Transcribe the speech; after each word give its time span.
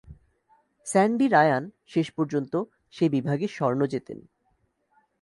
Sandy 0.87 1.27
Ryan 1.27 1.63
শেষ 1.87 2.07
পর্যন্ত 2.11 2.53
সেই 2.91 3.09
বিভাগে 3.09 3.47
স্বর্ণ 3.47 3.81
জেতেন। 3.85 4.19